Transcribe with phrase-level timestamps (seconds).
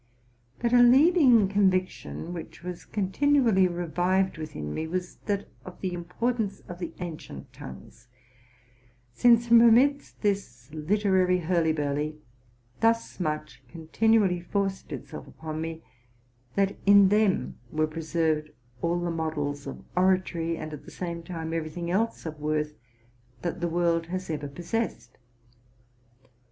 [0.57, 6.59] But a leading conviction, which was continually revived within me, was that of the importance
[6.61, 8.07] of the ancient tongues;
[9.13, 12.15] since from amidst this literary hurly burly,
[12.79, 15.83] thus much continually forced itself upon me,
[16.55, 18.49] that in them were preserved
[18.81, 22.73] all the models of oratory, and at the same time every thing else of worth
[23.43, 25.19] that the world has ever possessed.